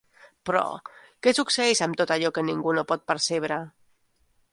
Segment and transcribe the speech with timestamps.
[0.49, 0.61] Però,
[1.27, 3.61] què succeeix amb tot allò que ningú no pot percebre?